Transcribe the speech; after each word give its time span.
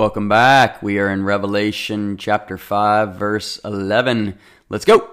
Welcome 0.00 0.30
back. 0.30 0.82
We 0.82 0.98
are 0.98 1.10
in 1.10 1.24
Revelation 1.24 2.16
chapter 2.16 2.56
5, 2.56 3.16
verse 3.16 3.58
11. 3.66 4.38
Let's 4.70 4.86
go. 4.86 5.10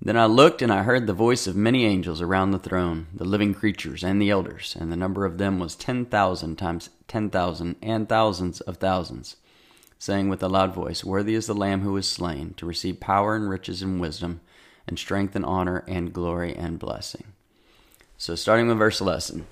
Then 0.00 0.16
I 0.16 0.24
looked 0.24 0.62
and 0.62 0.72
I 0.72 0.82
heard 0.82 1.06
the 1.06 1.12
voice 1.12 1.46
of 1.46 1.54
many 1.54 1.84
angels 1.84 2.22
around 2.22 2.52
the 2.52 2.58
throne, 2.58 3.08
the 3.12 3.26
living 3.26 3.52
creatures 3.52 4.02
and 4.02 4.18
the 4.18 4.30
elders, 4.30 4.74
and 4.80 4.90
the 4.90 4.96
number 4.96 5.26
of 5.26 5.36
them 5.36 5.58
was 5.58 5.76
10,000 5.76 6.56
times 6.56 6.88
10,000 7.06 7.76
and 7.82 8.08
thousands 8.08 8.62
of 8.62 8.78
thousands, 8.78 9.36
saying 9.98 10.30
with 10.30 10.42
a 10.42 10.48
loud 10.48 10.72
voice, 10.72 11.04
Worthy 11.04 11.34
is 11.34 11.46
the 11.46 11.54
Lamb 11.54 11.82
who 11.82 11.92
was 11.92 12.08
slain 12.08 12.54
to 12.54 12.64
receive 12.64 13.00
power 13.00 13.36
and 13.36 13.50
riches 13.50 13.82
and 13.82 14.00
wisdom 14.00 14.40
and 14.86 14.98
strength 14.98 15.36
and 15.36 15.44
honor 15.44 15.84
and 15.86 16.14
glory 16.14 16.56
and 16.56 16.78
blessing. 16.78 17.24
So 18.16 18.34
starting 18.36 18.68
with 18.68 18.78
verse 18.78 19.02
11. 19.02 19.46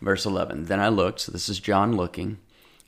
Verse 0.00 0.24
11. 0.24 0.66
Then 0.66 0.78
I 0.78 0.88
looked, 0.88 1.22
so 1.22 1.32
this 1.32 1.48
is 1.48 1.58
John 1.58 1.96
looking 1.96 2.38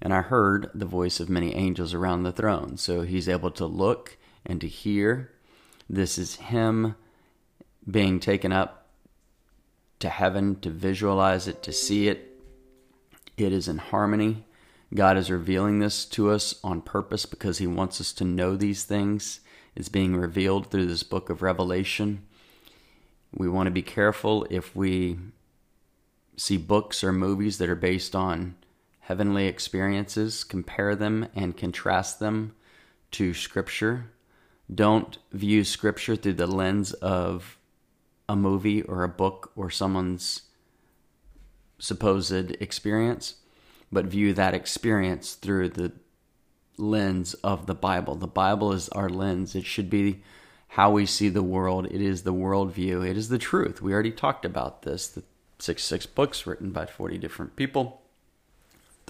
and 0.02 0.14
I 0.14 0.22
heard 0.22 0.70
the 0.74 0.86
voice 0.86 1.20
of 1.20 1.28
many 1.28 1.54
angels 1.54 1.92
around 1.92 2.22
the 2.22 2.32
throne. 2.32 2.76
So 2.76 3.02
he's 3.02 3.28
able 3.28 3.50
to 3.52 3.66
look 3.66 4.16
and 4.46 4.60
to 4.60 4.68
hear. 4.68 5.30
This 5.88 6.16
is 6.16 6.36
him 6.36 6.94
being 7.88 8.20
taken 8.20 8.52
up 8.52 8.88
to 9.98 10.08
heaven, 10.08 10.58
to 10.60 10.70
visualize 10.70 11.46
it, 11.46 11.62
to 11.62 11.72
see 11.72 12.08
it. 12.08 12.40
It 13.36 13.52
is 13.52 13.68
in 13.68 13.78
harmony. 13.78 14.44
God 14.94 15.16
is 15.16 15.30
revealing 15.30 15.78
this 15.78 16.04
to 16.06 16.30
us 16.30 16.54
on 16.64 16.80
purpose 16.80 17.26
because 17.26 17.58
he 17.58 17.66
wants 17.66 18.00
us 18.00 18.12
to 18.14 18.24
know 18.24 18.56
these 18.56 18.84
things. 18.84 19.40
It's 19.76 19.88
being 19.88 20.16
revealed 20.16 20.66
through 20.70 20.86
this 20.86 21.02
book 21.02 21.30
of 21.30 21.42
Revelation. 21.42 22.26
We 23.32 23.48
want 23.48 23.66
to 23.66 23.70
be 23.70 23.82
careful 23.82 24.46
if 24.50 24.74
we 24.74 25.18
see 26.36 26.56
books 26.56 27.04
or 27.04 27.12
movies 27.12 27.58
that 27.58 27.68
are 27.68 27.76
based 27.76 28.16
on 28.16 28.56
heavenly 29.10 29.48
experiences, 29.48 30.44
compare 30.44 30.94
them 30.94 31.26
and 31.34 31.56
contrast 31.56 32.20
them 32.20 32.54
to 33.10 33.34
Scripture. 33.34 34.12
Don't 34.72 35.18
view 35.32 35.64
Scripture 35.64 36.14
through 36.14 36.34
the 36.34 36.46
lens 36.46 36.92
of 36.92 37.58
a 38.28 38.36
movie 38.36 38.82
or 38.82 39.02
a 39.02 39.08
book 39.08 39.50
or 39.56 39.68
someone's 39.68 40.42
supposed 41.80 42.52
experience, 42.62 43.34
but 43.90 44.04
view 44.04 44.32
that 44.32 44.54
experience 44.54 45.34
through 45.34 45.70
the 45.70 45.90
lens 46.76 47.34
of 47.42 47.66
the 47.66 47.74
Bible. 47.74 48.14
The 48.14 48.28
Bible 48.28 48.72
is 48.72 48.88
our 48.90 49.08
lens. 49.08 49.56
It 49.56 49.66
should 49.66 49.90
be 49.90 50.22
how 50.68 50.92
we 50.92 51.04
see 51.04 51.28
the 51.28 51.42
world. 51.42 51.86
It 51.86 52.00
is 52.00 52.22
the 52.22 52.32
worldview. 52.32 53.04
It 53.10 53.16
is 53.16 53.28
the 53.28 53.38
truth. 53.38 53.82
We 53.82 53.92
already 53.92 54.12
talked 54.12 54.44
about 54.44 54.82
this. 54.82 55.08
The 55.08 55.24
six 55.58 55.82
six 55.82 56.06
books 56.06 56.46
written 56.46 56.70
by 56.70 56.86
40 56.86 57.18
different 57.18 57.56
people 57.56 57.99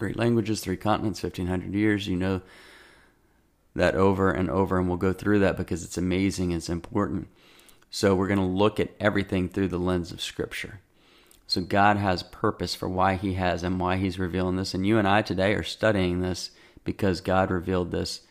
three 0.01 0.15
languages, 0.15 0.61
three 0.61 0.77
continents, 0.77 1.23
1500 1.23 1.73
years. 1.75 2.09
You 2.09 2.17
know 2.17 2.41
that 3.77 3.95
over 3.95 4.33
and 4.33 4.51
over, 4.51 4.79
and 4.79 4.89
we'll 4.89 4.97
go 4.97 5.13
through 5.13 5.39
that 5.41 5.57
because 5.57 5.85
it's 5.85 5.99
amazing, 5.99 6.51
it's 6.51 6.69
important. 6.69 7.29
So, 7.91 8.15
we're 8.15 8.29
going 8.29 8.39
to 8.39 8.45
look 8.45 8.81
at 8.81 8.91
everything 8.99 9.49
through 9.49 9.69
the 9.69 9.79
lens 9.79 10.11
of 10.11 10.21
Scripture. 10.21 10.81
So, 11.47 11.61
God 11.61 11.97
has 11.97 12.23
purpose 12.23 12.75
for 12.75 12.89
why 12.89 13.15
He 13.15 13.35
has 13.35 13.63
and 13.63 13.79
why 13.79 13.97
He's 13.97 14.19
revealing 14.19 14.57
this. 14.57 14.75
And 14.75 14.87
you 14.87 14.99
and 14.99 15.07
I 15.07 15.23
today 15.23 15.55
are 15.55 15.63
studying 15.63 16.21
this 16.21 16.51
because 16.83 17.21
God 17.21 17.51
revealed 17.51 17.91
this 17.91 18.23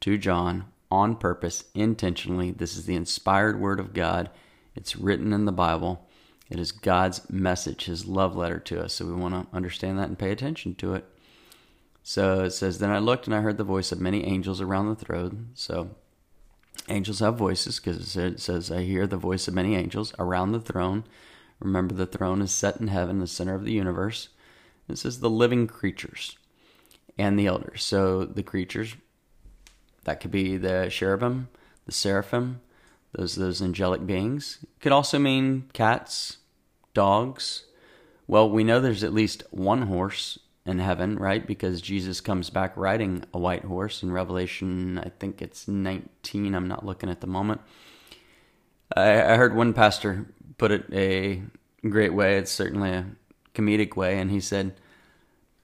to 0.00 0.18
John 0.18 0.64
on 0.90 1.16
purpose, 1.16 1.64
intentionally. 1.74 2.50
This 2.50 2.76
is 2.76 2.86
the 2.86 2.94
inspired 2.94 3.60
Word 3.60 3.78
of 3.78 3.92
God, 3.92 4.30
it's 4.74 4.96
written 4.96 5.32
in 5.32 5.44
the 5.44 5.52
Bible. 5.52 6.08
It 6.50 6.58
is 6.58 6.72
God's 6.72 7.28
message, 7.28 7.84
His 7.84 8.06
love 8.06 8.34
letter 8.34 8.58
to 8.60 8.82
us. 8.82 8.94
So 8.94 9.06
we 9.06 9.12
want 9.12 9.34
to 9.34 9.56
understand 9.56 9.98
that 9.98 10.08
and 10.08 10.18
pay 10.18 10.30
attention 10.30 10.74
to 10.76 10.94
it. 10.94 11.04
So 12.08 12.40
it 12.44 12.52
says, 12.52 12.78
Then 12.78 12.88
I 12.88 13.00
looked 13.00 13.26
and 13.26 13.34
I 13.34 13.42
heard 13.42 13.58
the 13.58 13.64
voice 13.64 13.92
of 13.92 14.00
many 14.00 14.24
angels 14.24 14.62
around 14.62 14.88
the 14.88 15.04
throne. 15.04 15.50
So 15.52 15.90
angels 16.88 17.18
have 17.18 17.36
voices 17.36 17.78
because 17.78 18.16
it 18.16 18.40
says, 18.40 18.70
I 18.70 18.80
hear 18.80 19.06
the 19.06 19.18
voice 19.18 19.46
of 19.46 19.52
many 19.52 19.76
angels 19.76 20.14
around 20.18 20.52
the 20.52 20.60
throne. 20.60 21.04
Remember, 21.60 21.94
the 21.94 22.06
throne 22.06 22.40
is 22.40 22.50
set 22.50 22.80
in 22.80 22.88
heaven, 22.88 23.18
the 23.18 23.26
center 23.26 23.54
of 23.54 23.66
the 23.66 23.74
universe. 23.74 24.30
This 24.86 25.04
is 25.04 25.20
the 25.20 25.28
living 25.28 25.66
creatures 25.66 26.38
and 27.18 27.38
the 27.38 27.46
elders. 27.46 27.84
So 27.84 28.24
the 28.24 28.42
creatures, 28.42 28.96
that 30.04 30.18
could 30.18 30.30
be 30.30 30.56
the 30.56 30.88
cherubim, 30.90 31.48
the 31.84 31.92
seraphim, 31.92 32.62
those 33.12 33.34
those 33.34 33.60
angelic 33.60 34.06
beings. 34.06 34.64
Could 34.80 34.92
also 34.92 35.18
mean 35.18 35.68
cats, 35.74 36.38
dogs. 36.94 37.66
Well, 38.26 38.48
we 38.48 38.64
know 38.64 38.80
there's 38.80 39.04
at 39.04 39.12
least 39.12 39.42
one 39.50 39.82
horse 39.82 40.38
in 40.68 40.78
heaven, 40.78 41.16
right? 41.18 41.46
Because 41.46 41.80
Jesus 41.80 42.20
comes 42.20 42.50
back 42.50 42.76
riding 42.76 43.24
a 43.32 43.38
white 43.38 43.64
horse 43.64 44.02
in 44.02 44.12
Revelation, 44.12 44.98
I 44.98 45.10
think 45.18 45.40
it's 45.42 45.66
19. 45.66 46.54
I'm 46.54 46.68
not 46.68 46.84
looking 46.84 47.10
at 47.10 47.20
the 47.20 47.26
moment. 47.26 47.60
I, 48.94 49.32
I 49.32 49.36
heard 49.36 49.54
one 49.54 49.72
pastor 49.72 50.26
put 50.58 50.70
it 50.70 50.84
a 50.92 51.42
great 51.88 52.14
way. 52.14 52.38
It's 52.38 52.50
certainly 52.50 52.90
a 52.90 53.06
comedic 53.54 53.96
way. 53.96 54.18
And 54.18 54.30
he 54.30 54.40
said, 54.40 54.74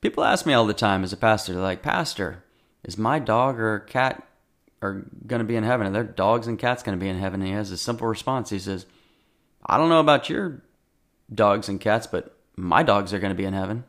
People 0.00 0.24
ask 0.24 0.44
me 0.44 0.52
all 0.52 0.66
the 0.66 0.74
time 0.74 1.02
as 1.02 1.12
a 1.12 1.16
pastor, 1.16 1.54
like, 1.54 1.82
Pastor, 1.82 2.44
is 2.82 2.98
my 2.98 3.18
dog 3.18 3.58
or 3.58 3.80
cat 3.80 4.26
are 4.82 5.06
going 5.26 5.40
to 5.40 5.46
be 5.46 5.56
in 5.56 5.64
heaven? 5.64 5.86
Are 5.86 5.90
their 5.90 6.04
dogs 6.04 6.46
and 6.46 6.58
cats 6.58 6.82
going 6.82 6.98
to 6.98 7.02
be 7.02 7.08
in 7.08 7.18
heaven? 7.18 7.40
And 7.40 7.48
he 7.48 7.54
has 7.54 7.70
a 7.70 7.78
simple 7.78 8.06
response. 8.06 8.50
He 8.50 8.58
says, 8.58 8.84
I 9.64 9.78
don't 9.78 9.88
know 9.88 10.00
about 10.00 10.28
your 10.28 10.62
dogs 11.32 11.70
and 11.70 11.80
cats, 11.80 12.06
but 12.06 12.36
my 12.54 12.82
dogs 12.82 13.14
are 13.14 13.18
going 13.18 13.32
to 13.32 13.36
be 13.36 13.46
in 13.46 13.54
heaven. 13.54 13.84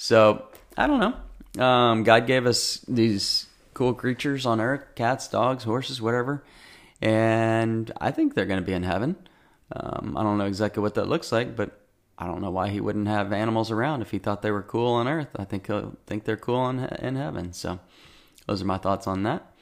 So 0.00 0.46
I 0.78 0.86
don't 0.86 0.98
know. 0.98 1.62
Um, 1.62 2.04
God 2.04 2.26
gave 2.26 2.46
us 2.46 2.78
these 2.88 3.48
cool 3.74 3.92
creatures 3.92 4.46
on 4.46 4.58
earth 4.58 4.94
cats, 4.94 5.28
dogs, 5.28 5.64
horses, 5.64 6.00
whatever. 6.00 6.42
And 7.02 7.92
I 8.00 8.10
think 8.10 8.34
they're 8.34 8.46
going 8.46 8.60
to 8.60 8.66
be 8.66 8.72
in 8.72 8.82
heaven. 8.82 9.16
Um, 9.76 10.16
I 10.16 10.22
don't 10.22 10.38
know 10.38 10.46
exactly 10.46 10.80
what 10.80 10.94
that 10.94 11.06
looks 11.06 11.32
like, 11.32 11.54
but 11.54 11.82
I 12.16 12.26
don't 12.26 12.40
know 12.40 12.50
why 12.50 12.70
he 12.70 12.80
wouldn't 12.80 13.08
have 13.08 13.30
animals 13.30 13.70
around 13.70 14.00
if 14.00 14.10
he 14.10 14.18
thought 14.18 14.40
they 14.40 14.50
were 14.50 14.62
cool 14.62 14.94
on 14.94 15.06
earth. 15.06 15.28
I 15.36 15.44
think 15.44 15.66
he'll 15.66 15.94
think 16.06 16.24
they're 16.24 16.38
cool 16.38 16.70
in, 16.70 16.78
in 16.78 17.16
heaven. 17.16 17.52
So 17.52 17.78
those 18.46 18.62
are 18.62 18.66
my 18.66 18.78
thoughts 18.78 19.06
on 19.06 19.22
that. 19.24 19.52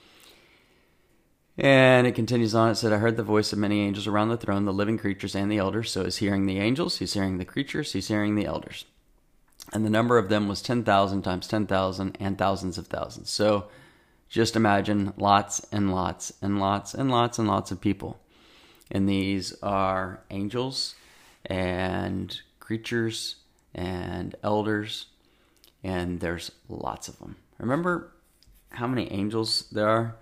And 1.57 2.07
it 2.07 2.15
continues 2.15 2.55
on. 2.55 2.71
It 2.71 2.77
said, 2.77 2.93
I 2.93 2.99
heard 2.99 3.17
the 3.17 3.25
voice 3.25 3.53
of 3.53 3.59
many 3.59 3.81
angels 3.81 4.07
around 4.07 4.29
the 4.29 4.37
throne, 4.37 4.67
the 4.67 4.73
living 4.73 4.99
creatures 4.99 5.35
and 5.35 5.51
the 5.51 5.59
elders. 5.59 5.91
So 5.91 6.05
he's 6.05 6.19
hearing 6.19 6.47
the 6.47 6.61
angels, 6.61 6.99
he's 6.99 7.15
hearing 7.15 7.39
the 7.39 7.45
creatures, 7.45 7.93
he's 7.93 8.07
hearing 8.07 8.37
the 8.37 8.47
elders 8.47 8.85
and 9.73 9.85
the 9.85 9.91
number 9.91 10.19
of 10.19 10.29
them 10.29 10.49
was 10.49 10.63
10,000 10.63 11.23
times 11.23 11.47
10,000 11.47 12.17
and 12.21 12.39
thousands 12.39 12.79
of 12.79 12.87
thousands. 12.87 13.31
So 13.31 13.69
just 14.29 14.57
imagine 14.57 15.13
lots 15.17 15.67
and 15.73 15.93
lots 15.93 16.33
and 16.43 16.61
lots 16.61 16.95
and 16.95 17.11
lots 17.11 17.39
and 17.39 17.49
lots 17.49 17.71
of 17.71 17.81
people. 17.81 18.21
And 18.91 19.09
these 19.09 19.55
are 19.63 20.23
angels 20.31 20.95
and 21.45 22.41
creatures 22.61 23.37
and 23.75 24.35
elders, 24.43 25.07
and 25.85 26.21
there's 26.21 26.51
lots 26.69 27.09
of 27.09 27.19
them. 27.19 27.37
Remember 27.59 28.13
how 28.71 28.87
many 28.87 29.11
angels 29.13 29.69
there 29.73 29.89
are? 29.89 30.17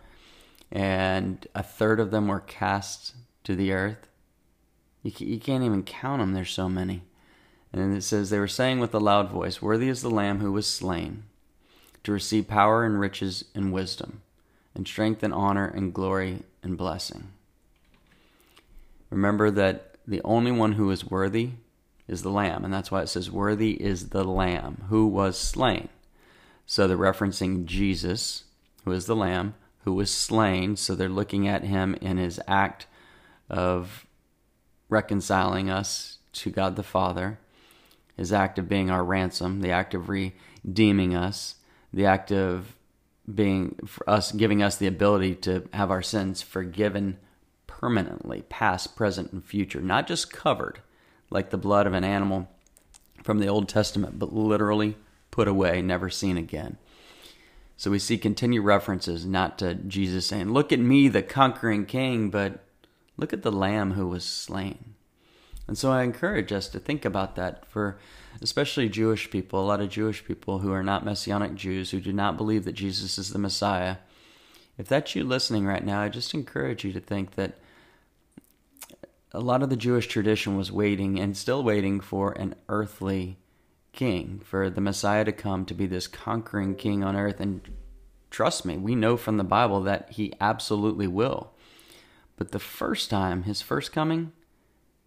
And 0.73 1.47
a 1.55 1.63
third 1.63 2.01
of 2.01 2.11
them 2.11 2.29
were 2.29 2.41
cast 2.41 3.15
to 3.45 3.55
the 3.55 3.73
earth. 3.73 4.09
You 5.03 5.39
can't 5.39 5.63
even 5.63 5.85
count 5.85 6.21
them, 6.21 6.33
there's 6.35 6.51
so 6.51 6.69
many. 6.69 7.03
And 7.73 7.97
it 7.97 8.03
says, 8.03 8.31
They 8.31 8.39
were 8.39 8.49
saying 8.49 8.81
with 8.81 8.95
a 8.95 9.01
loud 9.01 9.31
voice, 9.31 9.61
Worthy 9.61 9.89
is 9.89 10.03
the 10.03 10.11
Lamb 10.11 10.41
who 10.41 10.53
was 10.53 10.67
slain 10.67 11.25
to 12.05 12.13
receive 12.13 12.47
power 12.47 12.85
and 12.85 13.01
riches 13.01 13.45
and 13.55 13.73
wisdom, 13.73 14.23
and 14.75 14.87
strength 14.87 15.23
and 15.23 15.35
honor 15.35 15.67
and 15.67 15.93
glory 15.93 16.43
and 16.63 16.79
blessing. 16.79 17.29
Remember 19.11 19.51
that 19.51 19.97
the 20.07 20.23
only 20.23 20.53
one 20.53 20.73
who 20.73 20.91
is 20.91 21.05
worthy 21.05 21.51
is 22.07 22.23
the 22.23 22.31
Lamb, 22.31 22.65
and 22.65 22.73
that's 22.73 22.91
why 22.91 23.03
it 23.03 23.09
says, 23.09 23.31
Worthy 23.31 23.73
is 23.73 24.11
the 24.11 24.25
Lamb 24.25 24.85
who 24.89 25.07
was 25.07 25.37
slain. 25.37 25.89
So 26.65 26.87
they're 26.87 26.97
referencing 26.97 27.65
Jesus, 27.65 28.45
who 28.85 28.93
is 28.93 29.07
the 29.07 29.17
Lamb, 29.17 29.55
who 29.85 29.93
was 29.93 30.11
slain. 30.11 30.77
So 30.77 30.95
they're 30.95 31.09
looking 31.09 31.49
at 31.49 31.65
him 31.65 31.97
in 32.01 32.17
his 32.17 32.41
act 32.47 32.87
of 33.51 34.07
reconciling 34.89 35.71
us 35.71 36.19
to 36.35 36.51
God 36.51 36.77
the 36.77 36.83
Father 36.83 37.39
his 38.17 38.33
act 38.33 38.59
of 38.59 38.69
being 38.69 38.91
our 38.91 39.05
ransom, 39.05 39.61
the 39.61 39.71
act 39.71 39.95
of 39.95 40.09
redeeming 40.09 41.15
us, 41.15 41.57
the 41.93 42.07
act 42.07 42.33
of 42.33 42.77
being 43.33 43.79
us 44.07 44.33
giving 44.33 44.63
us 44.63 44.77
the 44.77 44.87
ability 44.87 45.35
to 45.35 45.69
have 45.73 45.91
our 45.91 46.03
sins 46.03 46.43
forgiven 46.43 47.19
permanently, 47.67 48.43
past, 48.49 48.97
present, 48.97 49.33
and 49.33 49.45
future, 49.45 49.81
not 49.81 50.07
just 50.07 50.33
covered 50.33 50.81
like 51.31 51.51
the 51.51 51.59
blood 51.59 51.87
of 51.87 51.93
an 51.93 52.05
animal 52.05 52.49
from 53.23 53.39
the 53.39 53.49
Old 53.49 53.69
Testament, 53.69 54.19
but 54.19 54.33
literally 54.33 54.97
put 55.31 55.49
away, 55.49 55.83
never 55.83 56.09
seen 56.09 56.37
again. 56.37 56.79
So 57.77 57.91
we 57.91 57.99
see 57.99 58.17
continued 58.17 58.65
references 58.65 59.27
not 59.27 59.59
to 59.59 59.75
Jesus 59.75 60.27
saying, 60.27 60.53
Look 60.53 60.73
at 60.73 60.81
me, 60.81 61.09
the 61.09 61.23
conquering 61.23 61.85
king, 61.85 62.31
but 62.31 62.65
look 63.17 63.33
at 63.33 63.43
the 63.43 63.53
lamb 63.53 63.93
who 63.93 64.09
was 64.09 64.25
slain. 64.25 64.96
And 65.69 65.77
so 65.77 65.91
I 65.91 66.03
encourage 66.03 66.53
us 66.53 66.69
to 66.69 66.79
think 66.79 67.05
about 67.05 67.37
that 67.37 67.67
for 67.67 67.99
especially 68.41 68.89
Jewish 68.89 69.31
people, 69.31 69.61
a 69.61 69.67
lot 69.67 69.81
of 69.81 69.89
Jewish 69.89 70.25
people 70.25 70.61
who 70.61 70.73
are 70.73 70.83
not 70.83 71.05
Messianic 71.05 71.55
Jews, 71.55 71.91
who 71.91 72.01
do 72.01 72.13
not 72.13 72.37
believe 72.37 72.65
that 72.65 72.73
Jesus 72.73 73.19
is 73.19 73.33
the 73.33 73.39
Messiah. 73.39 73.97
If 74.79 74.89
that's 74.89 75.15
you 75.15 75.25
listening 75.25 75.67
right 75.67 75.85
now, 75.85 76.01
I 76.01 76.09
just 76.09 76.35
encourage 76.35 76.85
you 76.85 76.93
to 76.93 77.01
think 77.01 77.35
that 77.35 77.59
a 79.33 79.41
lot 79.41 79.63
of 79.63 79.71
the 79.71 79.77
Jewish 79.77 80.07
tradition 80.07 80.57
was 80.57 80.71
waiting 80.71 81.19
and 81.19 81.37
still 81.37 81.63
waiting 81.63 82.01
for 82.01 82.33
an 82.33 82.55
earthly 82.69 83.39
king, 83.93 84.41
for 84.45 84.71
the 84.71 84.81
Messiah 84.81 85.25
to 85.25 85.33
come 85.33 85.65
to 85.65 85.75
be 85.75 85.87
this 85.87 86.07
conquering 86.07 86.75
king 86.75 87.03
on 87.03 87.17
earth. 87.17 87.41
And 87.41 87.61
trust 88.31 88.65
me, 88.65 88.77
we 88.77 88.95
know 88.95 89.17
from 89.17 89.39
the 89.39 89.45
Bible 89.45 89.81
that 89.83 90.11
he 90.13 90.33
absolutely 90.41 91.07
will. 91.07 91.53
But 92.37 92.53
the 92.53 92.59
first 92.59 93.09
time, 93.09 93.45
his 93.45 93.63
first 93.63 93.93
coming, 93.93 94.33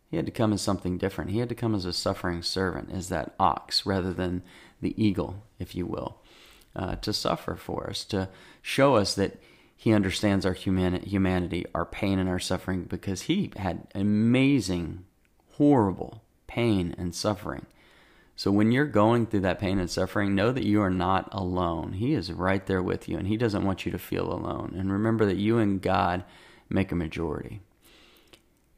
he 0.10 0.18
had 0.18 0.26
to 0.26 0.32
come 0.32 0.54
as 0.54 0.62
something 0.62 0.98
different. 0.98 1.32
He 1.32 1.40
had 1.40 1.50
to 1.50 1.56
come 1.56 1.76
as 1.76 1.86
a 1.86 1.94
suffering 1.94 2.42
servant, 2.42 2.90
as 2.92 3.10
that 3.10 3.36
ox, 3.40 3.86
rather 3.86 4.12
than 4.12 4.42
the 4.82 5.02
eagle, 5.02 5.44
if 5.60 5.76
you 5.76 5.86
will, 5.86 6.18
uh, 6.76 6.96
to 6.96 7.14
suffer 7.14 7.56
for 7.56 7.90
us, 7.90 8.04
to 8.06 8.30
show 8.62 8.96
us 8.96 9.14
that 9.16 9.40
he 9.76 9.94
understands 9.94 10.46
our 10.46 10.54
humanity, 10.54 11.66
our 11.74 11.86
pain, 11.86 12.20
and 12.20 12.28
our 12.28 12.40
suffering, 12.40 12.84
because 12.84 13.24
he 13.24 13.52
had 13.56 13.88
amazing, 13.94 15.06
horrible 15.52 16.24
pain 16.48 16.96
and 16.98 17.14
suffering. 17.14 17.66
So 18.36 18.52
when 18.52 18.72
you're 18.72 18.86
going 18.86 19.28
through 19.28 19.42
that 19.42 19.60
pain 19.60 19.80
and 19.80 19.90
suffering, 19.90 20.34
know 20.34 20.52
that 20.54 20.66
you 20.66 20.82
are 20.82 20.90
not 20.90 21.28
alone. 21.34 21.94
He 21.94 22.14
is 22.14 22.32
right 22.32 22.66
there 22.66 22.82
with 22.82 23.10
you, 23.10 23.18
and 23.18 23.28
He 23.28 23.36
doesn't 23.36 23.66
want 23.66 23.86
you 23.86 23.92
to 23.92 24.00
feel 24.00 24.32
alone. 24.32 24.74
And 24.78 24.92
remember 24.92 25.26
that 25.26 25.36
you 25.36 25.58
and 25.58 25.82
God 25.82 26.24
make 26.70 26.92
a 26.92 26.96
majority. 26.96 27.60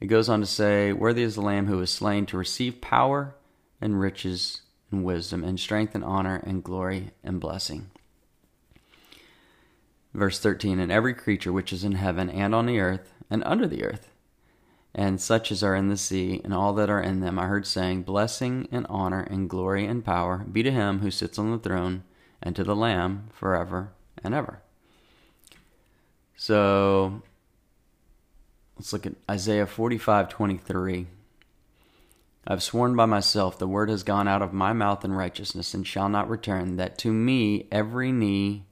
It 0.02 0.08
goes 0.08 0.28
on 0.28 0.42
to 0.42 0.46
say, 0.46 0.92
Worthy 0.92 1.24
is 1.24 1.36
the 1.36 1.42
Lamb 1.42 1.68
who 1.68 1.78
was 1.78 1.92
slain 1.92 2.26
to 2.26 2.38
receive 2.38 2.82
power 2.82 3.36
and 3.80 4.00
riches 4.00 4.62
and 4.92 5.06
wisdom 5.06 5.44
and 5.44 5.60
strength 5.60 5.96
and 5.96 6.04
honor 6.04 6.42
and 6.46 6.64
glory 6.64 7.12
and 7.24 7.40
blessing. 7.40 7.92
Verse 10.14 10.40
13 10.40 10.80
And 10.80 10.92
every 10.92 11.14
creature 11.14 11.54
which 11.54 11.72
is 11.72 11.84
in 11.84 11.94
heaven 11.94 12.30
and 12.30 12.54
on 12.54 12.66
the 12.66 12.80
earth 12.80 13.14
and 13.30 13.44
under 13.46 13.68
the 13.68 13.86
earth 13.86 14.12
and 14.94 15.22
such 15.22 15.52
as 15.52 15.64
are 15.64 15.76
in 15.76 15.88
the 15.88 15.98
sea, 15.98 16.42
and 16.44 16.54
all 16.54 16.74
that 16.74 16.90
are 16.90 17.02
in 17.02 17.22
them, 17.22 17.40
I 17.40 17.48
heard 17.48 17.66
saying, 17.66 18.04
Blessing 18.04 18.68
and 18.72 18.86
honor 18.90 19.22
and 19.22 19.50
glory 19.50 19.86
and 19.86 20.04
power 20.04 20.40
be 20.40 20.64
to 20.64 20.72
him 20.72 21.00
who 21.00 21.12
sits 21.12 21.40
on 21.40 21.52
the 21.52 21.58
throne, 21.58 22.04
and 22.42 22.56
to 22.56 22.64
the 22.64 22.76
Lamb 22.76 23.30
forever 23.32 23.92
and 24.24 24.34
ever. 24.34 24.62
So 26.36 27.22
let's 28.82 28.94
look 28.94 29.06
at 29.06 29.14
Isaiah 29.30 29.68
45 29.68 30.28
23. 30.28 31.06
I've 32.48 32.64
sworn 32.64 32.96
by 32.96 33.06
myself, 33.06 33.60
the 33.60 33.68
word 33.68 33.92
has 33.92 34.02
gone 34.02 34.28
out 34.28 34.42
of 34.42 34.54
my 34.54 34.74
mouth 34.74 35.06
in 35.06 35.14
righteousness, 35.14 35.76
and 35.76 35.86
shall 35.86 36.10
not 36.10 36.28
return, 36.28 36.78
that 36.78 36.98
to 36.98 37.14
me 37.14 37.68
every 37.72 38.12
knee 38.12 38.66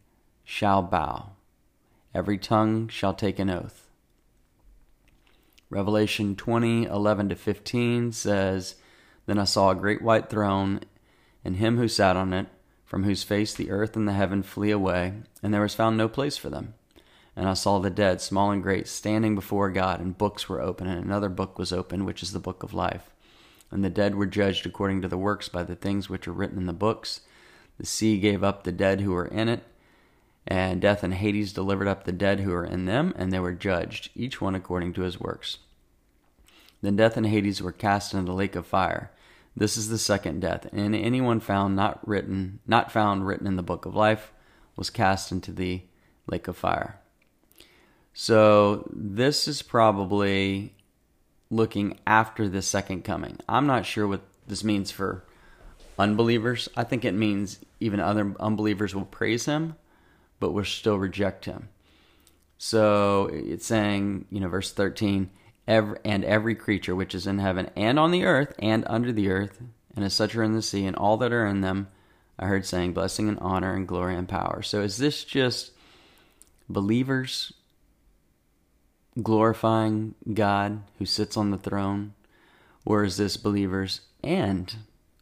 shall 0.43 0.81
bow, 0.81 1.33
every 2.11 2.39
tongue 2.39 2.87
shall 2.87 3.13
take 3.13 3.37
an 3.37 3.51
oath. 3.51 3.87
Revelation 5.69 6.35
20, 6.35 6.85
11 6.85 7.29
to 7.29 7.35
15 7.35 8.11
says, 8.11 8.77
Then 9.27 9.37
I 9.37 9.43
saw 9.43 9.69
a 9.69 9.75
great 9.75 10.01
white 10.01 10.27
throne, 10.27 10.79
and 11.45 11.57
him 11.57 11.77
who 11.77 11.87
sat 11.87 12.17
on 12.17 12.33
it, 12.33 12.47
from 12.83 13.03
whose 13.03 13.21
face 13.21 13.53
the 13.53 13.69
earth 13.69 13.95
and 13.95 14.07
the 14.07 14.13
heaven 14.13 14.41
flee 14.41 14.71
away, 14.71 15.13
and 15.43 15.53
there 15.53 15.61
was 15.61 15.75
found 15.75 15.97
no 15.97 16.09
place 16.09 16.35
for 16.35 16.49
them. 16.49 16.73
And 17.39 17.47
I 17.47 17.53
saw 17.53 17.79
the 17.79 17.89
dead, 17.89 18.19
small 18.19 18.51
and 18.51 18.61
great, 18.61 18.85
standing 18.85 19.33
before 19.33 19.71
God, 19.71 20.01
and 20.01 20.17
books 20.17 20.49
were 20.49 20.61
open, 20.61 20.87
and 20.87 21.01
another 21.01 21.29
book 21.29 21.57
was 21.57 21.71
open, 21.71 22.03
which 22.03 22.21
is 22.21 22.33
the 22.33 22.39
book 22.39 22.63
of 22.63 22.73
life. 22.73 23.11
And 23.71 23.81
the 23.81 23.89
dead 23.89 24.15
were 24.15 24.25
judged 24.25 24.65
according 24.65 25.01
to 25.03 25.07
the 25.07 25.17
works 25.17 25.47
by 25.47 25.63
the 25.63 25.77
things 25.77 26.09
which 26.09 26.27
are 26.27 26.33
written 26.33 26.57
in 26.57 26.65
the 26.65 26.73
books. 26.73 27.21
The 27.77 27.85
sea 27.85 28.19
gave 28.19 28.43
up 28.43 28.63
the 28.63 28.73
dead 28.73 28.99
who 28.99 29.13
were 29.13 29.25
in 29.25 29.47
it, 29.47 29.63
and 30.45 30.81
death 30.81 31.01
and 31.01 31.13
Hades 31.13 31.53
delivered 31.53 31.87
up 31.87 32.03
the 32.03 32.11
dead 32.11 32.41
who 32.41 32.51
were 32.51 32.65
in 32.65 32.83
them, 32.83 33.13
and 33.15 33.31
they 33.31 33.39
were 33.39 33.53
judged, 33.53 34.09
each 34.15 34.41
one 34.41 34.53
according 34.53 34.91
to 34.95 35.03
his 35.03 35.17
works. 35.17 35.59
Then 36.81 36.97
death 36.97 37.15
and 37.15 37.25
Hades 37.25 37.61
were 37.61 37.71
cast 37.71 38.13
into 38.13 38.25
the 38.25 38.33
lake 38.33 38.57
of 38.57 38.67
fire. 38.67 39.11
This 39.55 39.77
is 39.77 39.87
the 39.87 39.97
second 39.97 40.41
death, 40.41 40.67
and 40.73 40.93
anyone 40.93 41.39
found 41.39 41.73
not 41.73 42.05
written, 42.05 42.59
not 42.67 42.91
found 42.91 43.25
written 43.25 43.47
in 43.47 43.55
the 43.55 43.63
book 43.63 43.85
of 43.85 43.95
life, 43.95 44.33
was 44.75 44.89
cast 44.89 45.31
into 45.31 45.53
the 45.53 45.83
lake 46.27 46.49
of 46.49 46.57
fire. 46.57 46.99
So 48.21 48.85
this 48.93 49.47
is 49.47 49.61
probably 49.61 50.73
looking 51.49 51.97
after 52.05 52.49
the 52.49 52.61
second 52.61 53.05
coming. 53.05 53.37
I'm 53.47 53.65
not 53.65 53.85
sure 53.85 54.05
what 54.05 54.23
this 54.45 54.61
means 54.61 54.91
for 54.91 55.23
unbelievers. 55.97 56.67
I 56.75 56.83
think 56.83 57.05
it 57.05 57.13
means 57.13 57.59
even 57.79 58.01
other 58.01 58.35
unbelievers 58.37 58.93
will 58.93 59.05
praise 59.05 59.45
him, 59.45 59.77
but 60.37 60.51
will 60.51 60.65
still 60.65 60.97
reject 60.99 61.45
him. 61.45 61.69
So 62.57 63.29
it's 63.31 63.65
saying, 63.65 64.25
you 64.29 64.41
know, 64.41 64.49
verse 64.49 64.73
13, 64.73 65.29
every, 65.65 65.97
and 66.03 66.25
every 66.25 66.55
creature 66.55 66.97
which 66.97 67.15
is 67.15 67.25
in 67.25 67.39
heaven 67.39 67.71
and 67.77 67.97
on 67.97 68.11
the 68.11 68.25
earth 68.25 68.53
and 68.59 68.83
under 68.87 69.13
the 69.13 69.29
earth, 69.29 69.61
and 69.95 70.03
as 70.03 70.13
such 70.13 70.35
are 70.35 70.43
in 70.43 70.55
the 70.55 70.61
sea, 70.61 70.85
and 70.85 70.97
all 70.97 71.15
that 71.15 71.31
are 71.31 71.47
in 71.47 71.61
them, 71.61 71.87
I 72.37 72.47
heard 72.47 72.65
saying, 72.65 72.91
blessing 72.91 73.29
and 73.29 73.39
honor 73.39 73.73
and 73.73 73.87
glory 73.87 74.15
and 74.15 74.27
power. 74.27 74.61
So 74.61 74.81
is 74.81 74.97
this 74.97 75.23
just 75.23 75.71
believers 76.67 77.53
glorifying 79.21 80.15
God 80.33 80.81
who 80.97 81.05
sits 81.05 81.37
on 81.37 81.51
the 81.51 81.57
throne? 81.57 82.13
Or 82.85 83.03
is 83.03 83.17
this 83.17 83.37
believers 83.37 84.01
and 84.23 84.73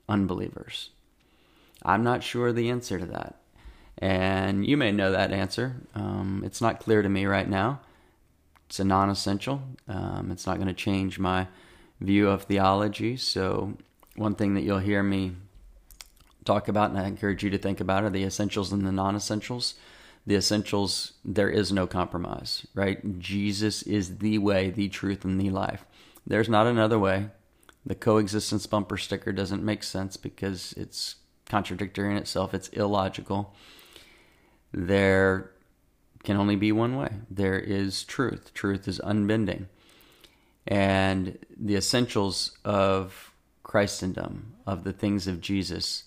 unbelievers? 0.08 0.92
I'm 1.84 2.04
not 2.04 2.24
sure 2.24 2.52
the 2.52 2.70
answer 2.70 3.00
to 3.00 3.06
that. 3.08 3.36
And 3.98 4.66
you 4.66 4.78
may 4.78 4.92
know 4.92 5.12
that 5.12 5.32
answer. 5.32 5.76
Um, 5.96 6.44
it's 6.46 6.62
not 6.62 6.80
clear 6.80 7.02
to 7.02 7.10
me 7.10 7.26
right 7.26 7.50
now. 7.50 7.82
It's 8.68 8.80
a 8.80 8.84
non 8.84 9.10
essential. 9.10 9.62
Um, 9.88 10.30
it's 10.32 10.46
not 10.46 10.58
going 10.58 10.68
to 10.68 10.74
change 10.74 11.18
my 11.18 11.48
view 12.00 12.30
of 12.30 12.44
theology. 12.44 13.18
So, 13.18 13.78
one 14.16 14.36
thing 14.36 14.54
that 14.54 14.64
you'll 14.64 14.80
hear 14.80 15.02
me 15.02 15.34
talk 16.46 16.68
about, 16.68 16.90
and 16.90 17.00
I 17.00 17.06
encourage 17.08 17.44
you 17.44 17.50
to 17.50 17.58
think 17.58 17.80
about, 17.80 18.04
are 18.04 18.10
the 18.10 18.24
essentials 18.24 18.72
and 18.72 18.86
the 18.86 18.92
non 18.92 19.16
essentials. 19.16 19.76
The 20.28 20.36
essentials, 20.36 21.14
there 21.26 21.50
is 21.50 21.72
no 21.72 21.88
compromise, 21.88 22.68
right? 22.76 23.18
Jesus 23.18 23.82
is 23.82 24.18
the 24.18 24.38
way, 24.38 24.70
the 24.70 24.90
truth, 24.90 25.26
and 25.26 25.42
the 25.42 25.50
life. 25.50 25.86
There's 26.26 26.50
not 26.50 26.68
another 26.68 27.00
way. 27.00 27.30
The 27.86 27.96
coexistence 27.96 28.68
bumper 28.68 28.98
sticker 28.98 29.32
doesn't 29.32 29.64
make 29.64 29.82
sense 29.82 30.18
because 30.18 30.74
it's 30.74 31.16
contradictory 31.48 32.12
in 32.12 32.18
itself, 32.18 32.54
it's 32.54 32.68
illogical 32.70 33.56
there 34.74 35.52
can 36.24 36.38
only 36.38 36.56
be 36.56 36.72
one 36.72 36.98
way. 36.98 37.10
There 37.30 37.60
is 37.60 38.04
truth. 38.04 38.54
Truth 38.54 38.88
is 38.88 39.00
unbending. 39.00 39.68
And 40.66 41.38
the 41.56 41.76
essentials 41.76 42.58
of 42.66 43.34
Christendom, 43.64 44.54
of 44.66 44.84
the 44.84 44.94
things 44.94 45.28
of 45.28 45.42
Jesus, 45.42 46.04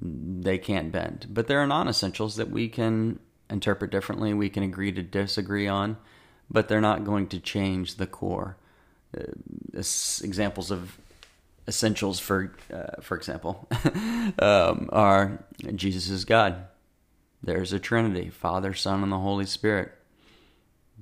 they 0.00 0.58
can't 0.58 0.92
bend. 0.92 1.26
But 1.30 1.46
there 1.46 1.60
are 1.60 1.66
non 1.66 1.88
essentials 1.88 2.36
that 2.36 2.50
we 2.50 2.68
can 2.68 3.18
interpret 3.50 3.90
differently, 3.90 4.34
we 4.34 4.48
can 4.48 4.62
agree 4.62 4.92
to 4.92 5.02
disagree 5.02 5.66
on, 5.66 5.96
but 6.50 6.68
they're 6.68 6.80
not 6.80 7.04
going 7.04 7.26
to 7.28 7.40
change 7.40 7.96
the 7.96 8.06
core. 8.06 8.56
Uh, 9.16 9.24
examples 9.74 10.70
of 10.70 10.98
essentials, 11.68 12.18
for 12.18 12.52
uh, 12.72 13.00
for 13.00 13.16
example, 13.16 13.68
um, 14.38 14.88
are 14.92 15.44
Jesus 15.74 16.08
is 16.08 16.24
God. 16.24 16.66
There's 17.42 17.72
a 17.72 17.78
Trinity 17.78 18.28
Father, 18.28 18.74
Son, 18.74 19.02
and 19.02 19.12
the 19.12 19.18
Holy 19.18 19.46
Spirit. 19.46 19.92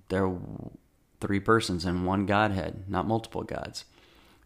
There 0.08 0.26
are 0.26 0.38
three 1.20 1.40
persons 1.40 1.84
in 1.84 2.04
one 2.04 2.26
Godhead, 2.26 2.84
not 2.88 3.06
multiple 3.06 3.42
gods. 3.42 3.84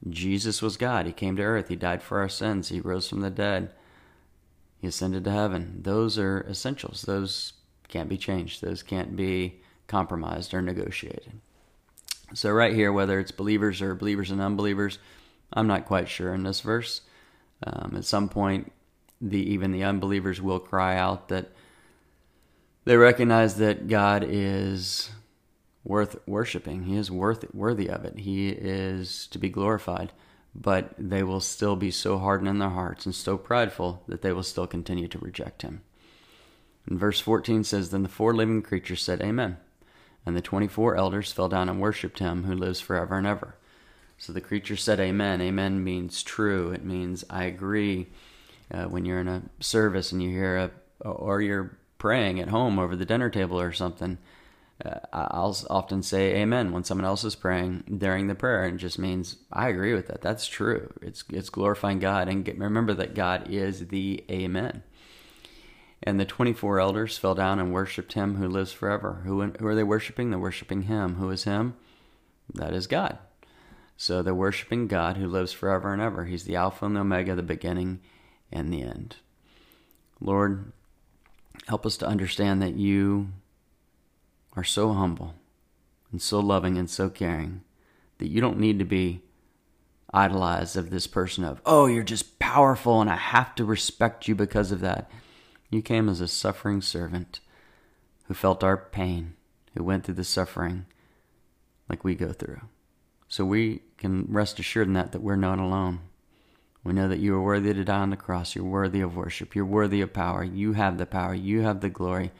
Jesus 0.08 0.62
was 0.62 0.76
God. 0.76 1.06
He 1.06 1.12
came 1.12 1.36
to 1.36 1.42
earth. 1.42 1.68
He 1.68 1.76
died 1.76 2.02
for 2.02 2.20
our 2.20 2.28
sins. 2.28 2.68
He 2.68 2.80
rose 2.80 3.08
from 3.08 3.20
the 3.20 3.30
dead. 3.30 3.72
He 4.80 4.86
ascended 4.86 5.24
to 5.24 5.32
heaven. 5.32 5.80
Those 5.82 6.18
are 6.18 6.46
essentials. 6.48 7.02
Those 7.02 7.54
can't 7.88 8.08
be 8.08 8.18
changed. 8.18 8.62
Those 8.62 8.82
can't 8.82 9.16
be 9.16 9.60
compromised 9.86 10.54
or 10.54 10.62
negotiated. 10.62 11.40
So, 12.34 12.50
right 12.50 12.74
here, 12.74 12.92
whether 12.92 13.18
it's 13.18 13.30
believers 13.30 13.80
or 13.80 13.94
believers 13.94 14.30
and 14.30 14.40
unbelievers, 14.40 14.98
I'm 15.52 15.66
not 15.66 15.86
quite 15.86 16.08
sure 16.08 16.34
in 16.34 16.42
this 16.42 16.60
verse. 16.60 17.00
Um, 17.66 17.94
at 17.96 18.04
some 18.04 18.28
point, 18.28 18.72
the 19.20 19.38
even 19.38 19.72
the 19.72 19.84
unbelievers 19.84 20.40
will 20.40 20.60
cry 20.60 20.96
out 20.96 21.28
that 21.28 21.50
they 22.84 22.96
recognize 22.96 23.56
that 23.56 23.88
God 23.88 24.24
is 24.26 25.10
worth 25.84 26.16
worshiping. 26.26 26.84
He 26.84 26.96
is 26.96 27.10
worth 27.10 27.44
worthy 27.54 27.88
of 27.88 28.04
it. 28.04 28.20
He 28.20 28.50
is 28.50 29.26
to 29.28 29.38
be 29.38 29.48
glorified. 29.48 30.12
But 30.54 30.94
they 30.98 31.22
will 31.22 31.40
still 31.40 31.76
be 31.76 31.90
so 31.90 32.18
hardened 32.18 32.48
in 32.48 32.58
their 32.58 32.70
hearts 32.70 33.06
and 33.06 33.14
so 33.14 33.36
prideful 33.36 34.02
that 34.08 34.22
they 34.22 34.32
will 34.32 34.42
still 34.42 34.66
continue 34.66 35.06
to 35.08 35.18
reject 35.18 35.62
him. 35.62 35.82
And 36.88 36.98
verse 36.98 37.20
14 37.20 37.64
says, 37.64 37.90
Then 37.90 38.02
the 38.02 38.08
four 38.08 38.34
living 38.34 38.62
creatures 38.62 39.02
said, 39.02 39.20
Amen. 39.20 39.58
And 40.24 40.36
the 40.36 40.40
24 40.40 40.96
elders 40.96 41.32
fell 41.32 41.48
down 41.48 41.68
and 41.68 41.80
worshipped 41.80 42.18
him 42.18 42.44
who 42.44 42.54
lives 42.54 42.80
forever 42.80 43.16
and 43.16 43.26
ever. 43.26 43.54
So 44.16 44.32
the 44.32 44.40
creature 44.40 44.76
said, 44.76 44.98
Amen. 44.98 45.40
Amen 45.40 45.84
means 45.84 46.22
true. 46.22 46.70
It 46.72 46.84
means 46.84 47.24
I 47.30 47.44
agree. 47.44 48.08
Uh, 48.72 48.84
when 48.84 49.04
you're 49.04 49.20
in 49.20 49.28
a 49.28 49.42
service 49.60 50.12
and 50.12 50.22
you 50.22 50.30
hear 50.30 50.56
a, 50.56 50.70
or 51.08 51.40
you're 51.40 51.78
praying 51.98 52.40
at 52.40 52.48
home 52.48 52.78
over 52.78 52.96
the 52.96 53.06
dinner 53.06 53.30
table 53.30 53.58
or 53.60 53.72
something, 53.72 54.18
uh, 54.84 54.98
I'll 55.12 55.56
often 55.70 56.02
say 56.02 56.36
amen 56.36 56.72
when 56.72 56.84
someone 56.84 57.04
else 57.04 57.24
is 57.24 57.34
praying 57.34 57.84
during 57.98 58.26
the 58.26 58.34
prayer. 58.34 58.64
And 58.64 58.76
it 58.76 58.82
just 58.82 58.98
means 58.98 59.36
I 59.52 59.68
agree 59.68 59.94
with 59.94 60.08
that. 60.08 60.20
That's 60.20 60.46
true. 60.46 60.92
It's, 61.00 61.24
it's 61.30 61.50
glorifying 61.50 61.98
God. 61.98 62.28
And 62.28 62.44
get, 62.44 62.58
remember 62.58 62.94
that 62.94 63.14
God 63.14 63.48
is 63.50 63.88
the 63.88 64.24
amen. 64.30 64.82
And 66.02 66.18
the 66.18 66.24
24 66.24 66.78
elders 66.78 67.18
fell 67.18 67.34
down 67.34 67.58
and 67.58 67.72
worshiped 67.72 68.12
him 68.12 68.36
who 68.36 68.48
lives 68.48 68.72
forever. 68.72 69.22
Who, 69.24 69.42
who 69.42 69.66
are 69.66 69.74
they 69.74 69.82
worshiping? 69.82 70.30
They're 70.30 70.38
worshiping 70.38 70.82
him. 70.82 71.16
Who 71.16 71.30
is 71.30 71.44
him? 71.44 71.74
That 72.54 72.72
is 72.72 72.86
God. 72.86 73.18
So 73.96 74.22
they're 74.22 74.34
worshiping 74.34 74.86
God 74.86 75.16
who 75.16 75.26
lives 75.26 75.52
forever 75.52 75.92
and 75.92 76.00
ever. 76.00 76.24
He's 76.24 76.44
the 76.44 76.54
Alpha 76.54 76.86
and 76.86 76.94
the 76.94 77.00
Omega, 77.00 77.34
the 77.34 77.42
beginning 77.42 78.00
and 78.52 78.72
the 78.72 78.82
end. 78.82 79.16
Lord, 80.20 80.72
help 81.66 81.84
us 81.84 81.96
to 81.98 82.06
understand 82.06 82.62
that 82.62 82.76
you 82.76 83.28
are 84.56 84.64
so 84.64 84.92
humble 84.92 85.34
and 86.12 86.22
so 86.22 86.38
loving 86.38 86.78
and 86.78 86.88
so 86.88 87.10
caring 87.10 87.62
that 88.18 88.28
you 88.28 88.40
don't 88.40 88.58
need 88.58 88.78
to 88.78 88.84
be 88.84 89.22
idolized 90.12 90.76
of 90.76 90.90
this 90.90 91.06
person 91.06 91.44
of, 91.44 91.60
oh, 91.66 91.86
you're 91.86 92.02
just 92.02 92.38
powerful 92.38 93.00
and 93.00 93.10
I 93.10 93.16
have 93.16 93.54
to 93.56 93.64
respect 93.64 94.28
you 94.28 94.34
because 94.34 94.72
of 94.72 94.80
that. 94.80 95.10
You 95.70 95.82
came 95.82 96.08
as 96.08 96.20
a 96.20 96.28
suffering 96.28 96.80
servant 96.80 97.40
who 98.24 98.34
felt 98.34 98.64
our 98.64 98.76
pain, 98.76 99.34
who 99.76 99.84
went 99.84 100.04
through 100.04 100.14
the 100.14 100.24
suffering 100.24 100.86
like 101.88 102.04
we 102.04 102.14
go 102.14 102.32
through. 102.32 102.60
So 103.28 103.44
we 103.44 103.82
can 103.98 104.26
rest 104.28 104.58
assured 104.58 104.88
in 104.88 104.94
that 104.94 105.12
that 105.12 105.22
we're 105.22 105.36
not 105.36 105.58
alone. 105.58 106.00
We 106.84 106.92
know 106.92 107.08
that 107.08 107.18
you 107.18 107.34
are 107.34 107.42
worthy 107.42 107.74
to 107.74 107.84
die 107.84 108.00
on 108.00 108.10
the 108.10 108.16
cross. 108.16 108.54
You're 108.54 108.64
worthy 108.64 109.00
of 109.00 109.16
worship. 109.16 109.54
You're 109.54 109.66
worthy 109.66 110.00
of 110.00 110.12
power. 110.12 110.42
You 110.42 110.72
have 110.72 110.96
the 110.96 111.06
power. 111.06 111.34
You 111.34 111.62
have 111.62 111.80
the 111.80 111.90
glory. 111.90 112.32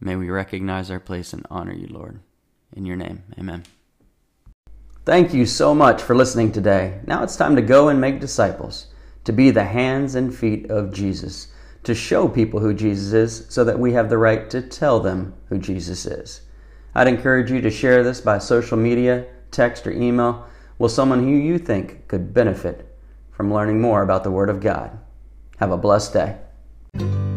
May 0.00 0.16
we 0.16 0.30
recognize 0.30 0.90
our 0.90 1.00
place 1.00 1.32
and 1.32 1.46
honor 1.50 1.74
you, 1.74 1.88
Lord. 1.88 2.20
In 2.74 2.86
your 2.86 2.96
name, 2.96 3.22
amen. 3.38 3.64
Thank 5.04 5.34
you 5.34 5.44
so 5.46 5.74
much 5.74 6.00
for 6.00 6.14
listening 6.14 6.52
today. 6.52 7.00
Now 7.06 7.22
it's 7.22 7.36
time 7.36 7.56
to 7.56 7.62
go 7.62 7.88
and 7.88 8.00
make 8.00 8.20
disciples, 8.20 8.86
to 9.24 9.32
be 9.32 9.50
the 9.50 9.64
hands 9.64 10.14
and 10.14 10.34
feet 10.34 10.70
of 10.70 10.92
Jesus, 10.92 11.48
to 11.84 11.94
show 11.94 12.28
people 12.28 12.60
who 12.60 12.74
Jesus 12.74 13.12
is 13.12 13.46
so 13.48 13.64
that 13.64 13.78
we 13.78 13.92
have 13.92 14.08
the 14.08 14.18
right 14.18 14.48
to 14.50 14.62
tell 14.62 15.00
them 15.00 15.34
who 15.48 15.58
Jesus 15.58 16.06
is. 16.06 16.42
I'd 16.94 17.08
encourage 17.08 17.50
you 17.50 17.60
to 17.60 17.70
share 17.70 18.02
this 18.02 18.20
by 18.20 18.38
social 18.38 18.76
media, 18.76 19.26
text, 19.50 19.86
or 19.86 19.92
email 19.92 20.46
with 20.78 20.92
someone 20.92 21.20
who 21.20 21.30
you 21.30 21.58
think 21.58 22.06
could 22.08 22.34
benefit 22.34 22.96
from 23.30 23.52
learning 23.52 23.80
more 23.80 24.02
about 24.02 24.24
the 24.24 24.30
Word 24.30 24.50
of 24.50 24.60
God. 24.60 24.98
Have 25.58 25.70
a 25.70 25.76
blessed 25.76 26.12
day. 26.12 27.31